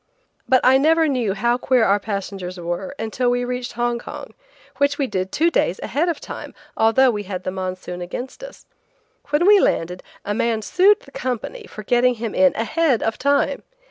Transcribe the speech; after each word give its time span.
But 0.49 0.61
I 0.63 0.79
never 0.79 1.07
knew 1.07 1.35
how 1.35 1.59
queer 1.59 1.83
our 1.85 1.99
passengers 1.99 2.59
were 2.59 2.95
until 2.97 3.29
we 3.29 3.45
reached 3.45 3.73
Hong 3.73 3.99
Kong, 3.99 4.33
which 4.77 4.97
we 4.97 5.05
did 5.05 5.31
two 5.31 5.51
days 5.51 5.77
ahead 5.83 6.09
of 6.09 6.19
time, 6.19 6.55
although 6.75 7.11
we 7.11 7.21
had 7.21 7.43
the 7.43 7.51
monsoon 7.51 8.01
against 8.01 8.43
us. 8.43 8.65
When 9.29 9.45
we 9.45 9.59
landed, 9.59 10.01
a 10.25 10.33
man 10.33 10.63
sued 10.63 11.01
the 11.01 11.11
company 11.11 11.67
for 11.69 11.83
getting 11.83 12.15
him 12.15 12.33
in 12.33 12.55
ahead 12.55 13.03
of 13.03 13.19
time. 13.19 13.61